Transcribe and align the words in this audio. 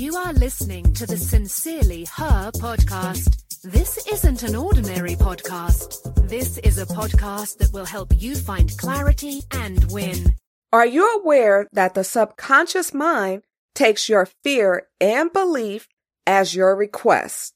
You 0.00 0.16
are 0.16 0.32
listening 0.32 0.94
to 0.94 1.04
the 1.04 1.18
Sincerely 1.18 2.06
Her 2.06 2.50
podcast. 2.52 3.60
This 3.60 4.06
isn't 4.06 4.42
an 4.42 4.56
ordinary 4.56 5.14
podcast. 5.14 6.26
This 6.26 6.56
is 6.56 6.78
a 6.78 6.86
podcast 6.86 7.58
that 7.58 7.74
will 7.74 7.84
help 7.84 8.10
you 8.16 8.34
find 8.34 8.74
clarity 8.78 9.42
and 9.50 9.92
win. 9.92 10.36
Are 10.72 10.86
you 10.86 11.06
aware 11.18 11.68
that 11.74 11.92
the 11.92 12.02
subconscious 12.02 12.94
mind 12.94 13.42
takes 13.74 14.08
your 14.08 14.26
fear 14.42 14.88
and 15.02 15.30
belief 15.34 15.86
as 16.26 16.54
your 16.54 16.74
request? 16.74 17.52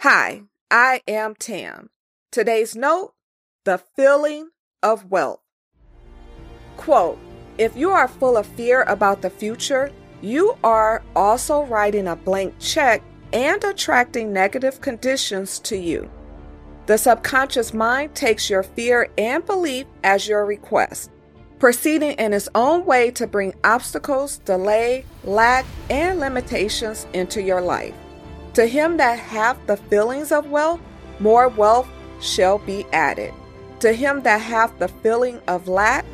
Hi, 0.00 0.42
I 0.70 1.00
am 1.08 1.36
Tam. 1.36 1.88
Today's 2.30 2.76
note 2.76 3.14
the 3.64 3.78
feeling 3.96 4.50
of 4.82 5.10
wealth. 5.10 5.40
Quote 6.76 7.18
If 7.56 7.74
you 7.78 7.92
are 7.92 8.08
full 8.08 8.36
of 8.36 8.44
fear 8.44 8.82
about 8.82 9.22
the 9.22 9.30
future, 9.30 9.90
you 10.22 10.56
are 10.62 11.02
also 11.16 11.64
writing 11.64 12.08
a 12.08 12.16
blank 12.16 12.54
check 12.58 13.02
and 13.32 13.62
attracting 13.64 14.32
negative 14.32 14.80
conditions 14.80 15.58
to 15.60 15.76
you. 15.76 16.10
The 16.86 16.98
subconscious 16.98 17.72
mind 17.72 18.14
takes 18.14 18.50
your 18.50 18.62
fear 18.62 19.10
and 19.16 19.44
belief 19.46 19.86
as 20.02 20.26
your 20.26 20.44
request, 20.44 21.10
proceeding 21.58 22.12
in 22.12 22.32
its 22.32 22.48
own 22.54 22.84
way 22.84 23.10
to 23.12 23.26
bring 23.26 23.54
obstacles, 23.62 24.38
delay, 24.38 25.04
lack, 25.22 25.64
and 25.88 26.18
limitations 26.18 27.06
into 27.12 27.40
your 27.40 27.60
life. 27.60 27.94
To 28.54 28.66
him 28.66 28.96
that 28.96 29.18
hath 29.18 29.58
the 29.66 29.76
feelings 29.76 30.32
of 30.32 30.50
wealth, 30.50 30.80
more 31.20 31.48
wealth 31.48 31.88
shall 32.20 32.58
be 32.58 32.84
added. 32.92 33.32
To 33.80 33.92
him 33.92 34.22
that 34.22 34.40
hath 34.40 34.76
the 34.78 34.88
feeling 34.88 35.40
of 35.46 35.68
lack, 35.68 36.04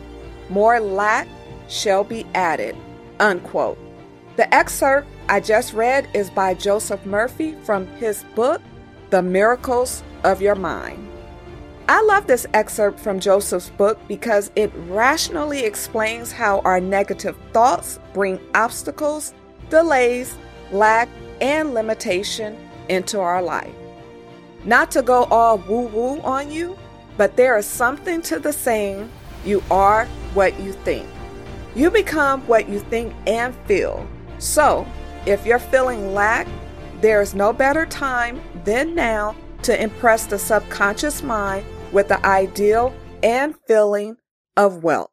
more 0.50 0.78
lack 0.78 1.26
shall 1.68 2.04
be 2.04 2.26
added. 2.34 2.76
Unquote. 3.18 3.78
The 4.36 4.54
excerpt 4.54 5.08
I 5.30 5.40
just 5.40 5.72
read 5.72 6.08
is 6.12 6.28
by 6.28 6.52
Joseph 6.52 7.06
Murphy 7.06 7.54
from 7.64 7.86
his 7.96 8.22
book, 8.34 8.60
The 9.08 9.22
Miracles 9.22 10.02
of 10.24 10.42
Your 10.42 10.54
Mind. 10.54 11.08
I 11.88 12.02
love 12.02 12.26
this 12.26 12.46
excerpt 12.52 13.00
from 13.00 13.18
Joseph's 13.18 13.70
book 13.70 13.98
because 14.08 14.50
it 14.54 14.70
rationally 14.88 15.60
explains 15.60 16.32
how 16.32 16.58
our 16.60 16.80
negative 16.80 17.34
thoughts 17.54 17.98
bring 18.12 18.38
obstacles, 18.54 19.32
delays, 19.70 20.36
lack, 20.70 21.08
and 21.40 21.72
limitation 21.72 22.58
into 22.90 23.18
our 23.18 23.40
life. 23.40 23.74
Not 24.64 24.90
to 24.90 25.00
go 25.00 25.24
all 25.24 25.56
woo 25.58 25.86
woo 25.86 26.20
on 26.20 26.50
you, 26.50 26.76
but 27.16 27.38
there 27.38 27.56
is 27.56 27.64
something 27.64 28.20
to 28.22 28.38
the 28.38 28.52
saying, 28.52 29.10
you 29.46 29.62
are 29.70 30.04
what 30.34 30.60
you 30.60 30.72
think. 30.72 31.08
You 31.74 31.90
become 31.90 32.42
what 32.42 32.68
you 32.68 32.80
think 32.80 33.14
and 33.26 33.54
feel. 33.66 34.06
So, 34.38 34.86
if 35.26 35.44
you're 35.46 35.58
feeling 35.58 36.14
lack, 36.14 36.46
there 37.00 37.20
is 37.20 37.34
no 37.34 37.52
better 37.52 37.86
time 37.86 38.40
than 38.64 38.94
now 38.94 39.36
to 39.62 39.82
impress 39.82 40.26
the 40.26 40.38
subconscious 40.38 41.22
mind 41.22 41.64
with 41.92 42.08
the 42.08 42.24
ideal 42.24 42.94
and 43.22 43.54
feeling 43.66 44.16
of 44.56 44.82
wealth. 44.82 45.10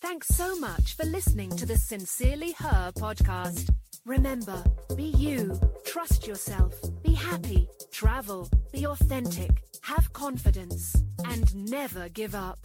Thanks 0.00 0.28
so 0.28 0.56
much 0.58 0.94
for 0.96 1.04
listening 1.06 1.50
to 1.56 1.66
the 1.66 1.76
Sincerely 1.76 2.52
Her 2.58 2.92
podcast. 2.96 3.70
Remember, 4.06 4.62
be 4.96 5.04
you, 5.04 5.58
trust 5.84 6.26
yourself, 6.26 6.74
be 7.02 7.14
happy, 7.14 7.68
travel, 7.90 8.48
be 8.72 8.86
authentic, 8.86 9.50
have 9.82 10.12
confidence, 10.12 10.94
and 11.24 11.54
never 11.70 12.08
give 12.10 12.34
up. 12.34 12.58